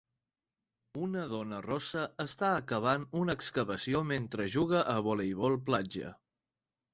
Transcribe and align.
Una 1.07 1.25
dona 1.33 1.59
rossa 1.65 2.05
està 2.23 2.49
acabant 2.61 3.05
una 3.25 3.35
excavació 3.41 4.03
mentre 4.13 4.49
juga 4.57 4.81
a 4.95 4.97
voleibol 5.11 5.61
platja. 5.71 6.13